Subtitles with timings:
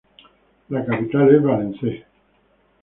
[0.69, 2.05] La capital es Valence.